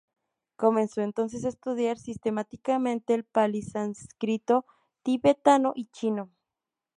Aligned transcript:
Comenzó 0.55 1.01
entonces 1.01 1.45
a 1.45 1.49
estudiar 1.49 1.99
sistemáticamente 1.99 3.13
el 3.13 3.23
Pali, 3.23 3.61
Sánscrito, 3.61 4.65
Tibetano 5.03 5.73
y 5.75 5.89
Chino. 5.91 6.31